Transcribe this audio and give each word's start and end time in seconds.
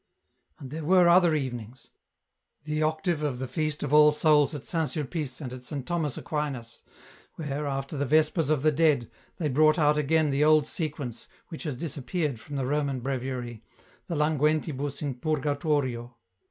And 0.57 0.71
there 0.71 0.83
were 0.83 1.07
other 1.07 1.35
evenings... 1.35 1.91
the 2.63 2.81
Octave 2.81 3.21
of 3.21 3.37
the 3.37 3.47
Feast 3.47 3.83
of 3.83 3.93
All 3.93 4.11
Souls 4.11 4.55
at 4.55 4.65
St. 4.65 4.89
Sulpice 4.89 5.39
and 5.39 5.53
at 5.53 5.63
St. 5.63 5.85
Thomas 5.85 6.17
Aquinas, 6.17 6.81
where, 7.35 7.67
after 7.67 7.95
the 7.95 8.07
Vespers 8.07 8.49
of 8.49 8.63
the 8.63 8.71
Dead, 8.71 9.11
they 9.37 9.47
brought 9.47 9.77
out 9.77 9.97
again 9.97 10.31
the 10.31 10.43
old 10.43 10.65
Sequence 10.65 11.27
which 11.49 11.61
has 11.65 11.77
disappeared 11.77 12.39
from 12.39 12.55
the 12.55 12.65
Roman 12.65 12.99
Breviary, 13.01 13.63
the 14.07 14.15
"Languentibusin 14.15 15.21
Purgatorio." 15.21 16.15